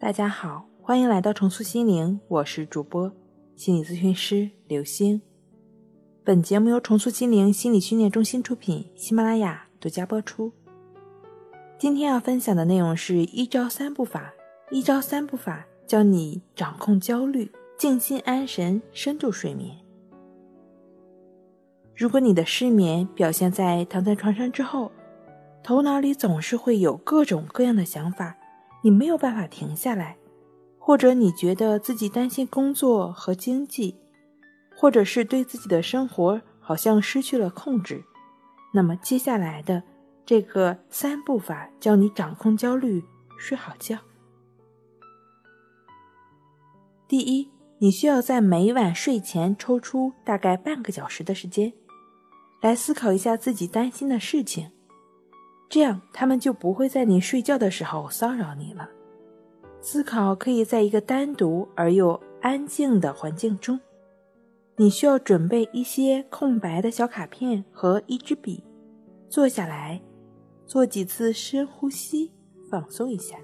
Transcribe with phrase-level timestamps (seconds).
[0.00, 3.12] 大家好，欢迎来到重塑心灵，我是主播
[3.54, 5.20] 心理咨询师刘星。
[6.24, 10.50] 本节目由重塑心灵心理训练中心出品，喜马拉雅独家播出。
[11.78, 14.32] 今天要分享的内容是一招三步法，
[14.70, 19.76] 一招三步法教你掌控焦虑，静心安神，深度睡眠。
[21.94, 24.90] 如果你的失眠表现在躺在床上之后，
[25.62, 28.38] 头脑里总是会有各种各样的想法。
[28.82, 30.16] 你没有办法停下来，
[30.78, 33.96] 或者你觉得自己担心工作和经济，
[34.74, 38.02] 或者是对自己的生活好像失去了控制，
[38.72, 39.82] 那么接下来的
[40.24, 43.04] 这个三步法教你掌控焦虑，
[43.38, 43.98] 睡好觉。
[47.06, 51.72] 第一，你需要在每晚睡前抽出大概半个小时的时间，
[52.62, 54.70] 来思考一下自己担心的事情。
[55.70, 58.90] 这样，他们就不会在你睡觉的时候骚扰你了。
[59.80, 63.78] 思考可以在一个单独而又安静的环境中。
[64.76, 68.64] 你需要准备一些空白的小卡片和一支笔，
[69.28, 70.00] 坐下来，
[70.66, 72.32] 做几次深呼吸，
[72.68, 73.36] 放松一下。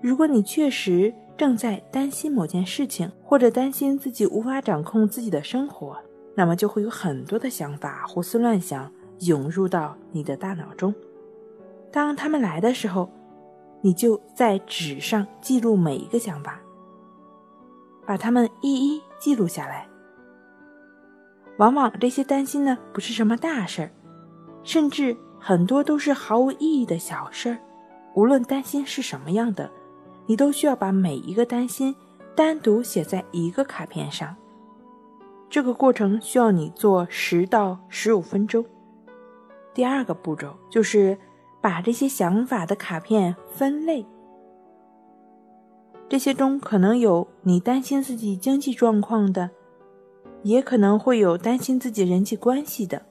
[0.00, 5.98] 如果你确实正在担心某件事情，或者担心自己无法掌控自己的生活，
[6.34, 8.90] 那么就会有很多的想法胡思乱想。
[9.20, 10.94] 涌入到你的大脑中，
[11.92, 13.10] 当他们来的时候，
[13.80, 16.60] 你就在纸上记录每一个想法，
[18.06, 19.86] 把它们一一记录下来。
[21.58, 23.90] 往往这些担心呢，不是什么大事儿，
[24.64, 27.58] 甚至很多都是毫无意义的小事儿。
[28.14, 29.70] 无论担心是什么样的，
[30.26, 31.94] 你都需要把每一个担心
[32.34, 34.34] 单独写在一个卡片上。
[35.48, 38.64] 这个过程需要你做十到十五分钟。
[39.74, 41.18] 第二个步骤就是
[41.60, 44.06] 把这些想法的卡片分类，
[46.08, 49.50] 这些中可能有你担心自己经济状况的，
[50.42, 53.02] 也可能会有担心自己人际关系的，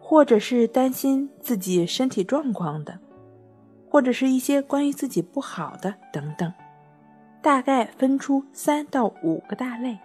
[0.00, 2.98] 或者是担心自己身体状况的，
[3.88, 6.52] 或者是一些关于自己不好的等等，
[7.40, 9.96] 大概分出三到五个大类。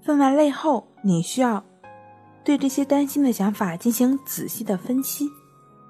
[0.00, 1.62] 分完类后，你需要。
[2.46, 5.28] 对这些担心的想法进行仔细的分析，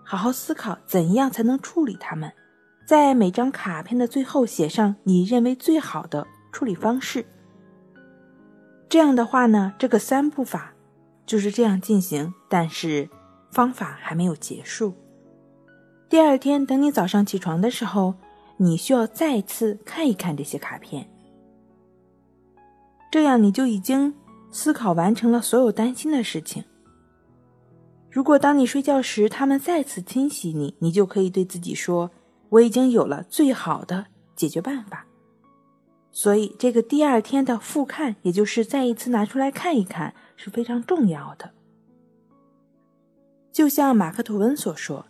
[0.02, 2.32] 好好思考怎样才能处理它们，
[2.86, 7.26] 在每张卡片的最后写上你认为最好的处理方式。
[8.88, 10.72] 这样的话呢，这个三步法
[11.26, 13.10] 就是这样进行，但是
[13.50, 14.94] 方法还没有结束。
[16.08, 18.14] 第二天等你早上起床的时候，
[18.56, 21.06] 你需要再次看一看这些卡片，
[23.12, 24.14] 这样你就已经。
[24.56, 26.64] 思考完成了所有担心的事情。
[28.10, 32.10] 如果当你睡觉时，他们再次侵袭你，你就可以对自己说
[32.48, 35.06] ：“我已经有了最好的解决办法。”
[36.10, 41.50] 所以，这个第二天的复看，也就是再一次拿出来看一看，是非常重要的。
[43.52, 45.04] 就像马克吐温所说：“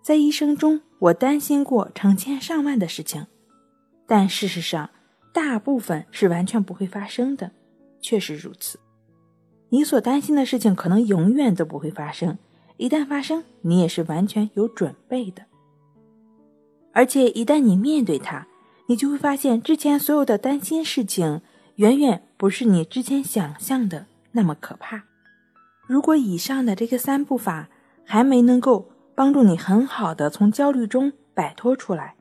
[0.00, 3.26] 在一生中，我担心过成千上万的事情，
[4.06, 4.88] 但事实上，
[5.34, 7.50] 大部分是完全不会发生的。”
[8.00, 8.78] 确实如此，
[9.70, 12.38] 你所担心的事情可能永远都不会发生。
[12.76, 15.42] 一旦发生，你也是完全有准备的。
[16.92, 18.46] 而且一旦你面对它，
[18.86, 21.40] 你就会发现之前所有的担心事情，
[21.76, 25.04] 远远不是你之前想象的那么可怕。
[25.86, 27.68] 如果以上的这个三步法
[28.04, 32.14] 还没能够帮助你很好的从焦虑中摆脱出来，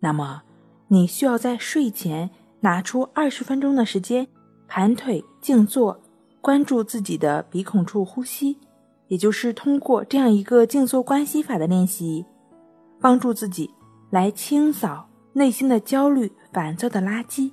[0.00, 0.42] 那么
[0.88, 2.30] 你需要在睡前
[2.60, 4.28] 拿出二十分钟的时间。
[4.76, 6.00] 盘腿静坐，
[6.40, 8.58] 关注自己的鼻孔处呼吸，
[9.06, 12.26] 也就是通过这样一个静坐观息法的练习，
[13.00, 13.70] 帮助自己
[14.10, 17.52] 来清扫内心的焦虑、烦躁的垃圾。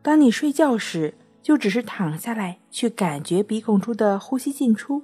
[0.00, 1.12] 当你睡觉时，
[1.42, 5.02] 就只是躺下来，去感觉鼻孔处的呼吸进出，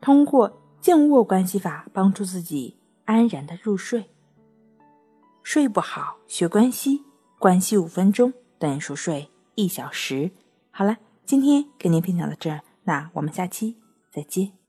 [0.00, 4.10] 通过静卧观息法帮助自己安然的入睡。
[5.44, 7.04] 睡不好，学关息。
[7.40, 10.30] 关系五分钟等于熟睡一小时。
[10.70, 13.78] 好了，今天跟您分享到这儿，那我们下期
[14.12, 14.59] 再见。